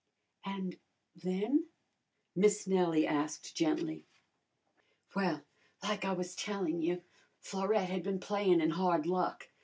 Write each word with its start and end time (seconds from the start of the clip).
"And 0.43 0.79
then?" 1.15 1.67
Miss 2.35 2.65
Nellie 2.65 3.05
asked 3.05 3.55
gently. 3.55 4.07
"Well, 5.15 5.43
like 5.83 6.05
I 6.05 6.13
was 6.13 6.33
tellin' 6.33 6.81
you, 6.81 7.03
Florette 7.37 7.89
had 7.91 8.01
been 8.01 8.19
playin' 8.19 8.61
in 8.61 8.71
hard 8.71 9.05
luck. 9.05 9.49